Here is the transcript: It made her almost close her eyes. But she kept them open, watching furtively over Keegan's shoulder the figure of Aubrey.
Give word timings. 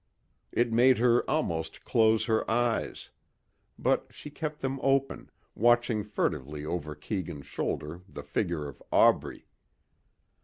It 0.51 0.73
made 0.73 0.97
her 0.97 1.21
almost 1.29 1.85
close 1.85 2.25
her 2.25 2.49
eyes. 2.49 3.11
But 3.77 4.07
she 4.09 4.31
kept 4.31 4.61
them 4.61 4.79
open, 4.81 5.29
watching 5.53 6.03
furtively 6.03 6.65
over 6.65 6.95
Keegan's 6.95 7.45
shoulder 7.45 8.01
the 8.09 8.23
figure 8.23 8.67
of 8.67 8.81
Aubrey. 8.91 9.45